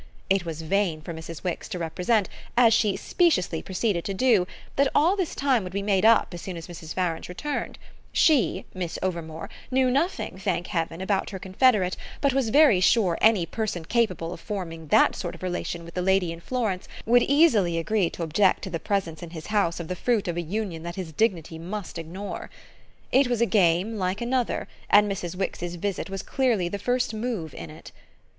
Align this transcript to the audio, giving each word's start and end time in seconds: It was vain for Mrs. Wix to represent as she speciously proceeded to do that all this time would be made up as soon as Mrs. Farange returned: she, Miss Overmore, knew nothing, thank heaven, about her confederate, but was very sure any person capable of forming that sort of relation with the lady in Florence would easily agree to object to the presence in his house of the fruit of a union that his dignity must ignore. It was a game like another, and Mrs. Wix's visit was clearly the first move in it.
It 0.31 0.45
was 0.45 0.63
vain 0.63 1.03
for 1.03 1.13
Mrs. 1.13 1.43
Wix 1.43 1.69
to 1.69 1.77
represent 1.77 2.27
as 2.57 2.73
she 2.73 2.97
speciously 2.97 3.61
proceeded 3.61 4.03
to 4.05 4.15
do 4.15 4.47
that 4.75 4.87
all 4.95 5.15
this 5.15 5.35
time 5.35 5.63
would 5.63 5.71
be 5.73 5.83
made 5.83 6.05
up 6.05 6.33
as 6.33 6.41
soon 6.41 6.57
as 6.57 6.65
Mrs. 6.65 6.95
Farange 6.95 7.29
returned: 7.29 7.77
she, 8.11 8.65
Miss 8.73 8.97
Overmore, 9.03 9.47
knew 9.69 9.91
nothing, 9.91 10.39
thank 10.39 10.65
heaven, 10.65 11.01
about 11.01 11.29
her 11.29 11.37
confederate, 11.37 11.95
but 12.19 12.33
was 12.33 12.49
very 12.49 12.79
sure 12.79 13.15
any 13.21 13.45
person 13.45 13.85
capable 13.85 14.33
of 14.33 14.39
forming 14.39 14.87
that 14.87 15.15
sort 15.15 15.35
of 15.35 15.43
relation 15.43 15.85
with 15.85 15.93
the 15.93 16.01
lady 16.01 16.31
in 16.31 16.39
Florence 16.39 16.87
would 17.05 17.21
easily 17.21 17.77
agree 17.77 18.09
to 18.09 18.23
object 18.23 18.63
to 18.63 18.71
the 18.71 18.79
presence 18.79 19.21
in 19.21 19.29
his 19.29 19.45
house 19.53 19.79
of 19.79 19.87
the 19.87 19.95
fruit 19.95 20.27
of 20.27 20.35
a 20.35 20.41
union 20.41 20.81
that 20.81 20.95
his 20.95 21.11
dignity 21.13 21.59
must 21.59 21.99
ignore. 21.99 22.49
It 23.11 23.27
was 23.27 23.39
a 23.39 23.45
game 23.45 23.99
like 23.99 24.19
another, 24.19 24.67
and 24.89 25.07
Mrs. 25.11 25.35
Wix's 25.35 25.75
visit 25.75 26.09
was 26.09 26.23
clearly 26.23 26.67
the 26.69 26.79
first 26.79 27.13
move 27.13 27.53
in 27.53 27.69
it. 27.69 27.91